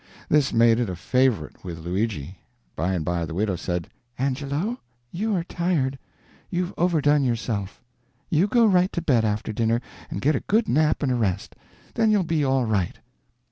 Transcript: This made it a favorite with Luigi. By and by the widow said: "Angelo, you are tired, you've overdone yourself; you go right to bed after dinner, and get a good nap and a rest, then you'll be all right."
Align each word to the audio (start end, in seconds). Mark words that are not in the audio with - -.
This 0.29 0.51
made 0.51 0.79
it 0.79 0.89
a 0.89 0.95
favorite 0.95 1.63
with 1.63 1.77
Luigi. 1.77 2.39
By 2.75 2.95
and 2.95 3.05
by 3.05 3.23
the 3.23 3.35
widow 3.35 3.55
said: 3.55 3.87
"Angelo, 4.17 4.79
you 5.11 5.35
are 5.35 5.43
tired, 5.43 5.99
you've 6.49 6.73
overdone 6.75 7.23
yourself; 7.23 7.83
you 8.27 8.47
go 8.47 8.65
right 8.65 8.91
to 8.93 9.01
bed 9.03 9.23
after 9.23 9.53
dinner, 9.53 9.79
and 10.09 10.19
get 10.19 10.35
a 10.35 10.39
good 10.39 10.67
nap 10.67 11.03
and 11.03 11.11
a 11.11 11.15
rest, 11.15 11.55
then 11.93 12.09
you'll 12.09 12.23
be 12.23 12.43
all 12.43 12.65
right." 12.65 12.97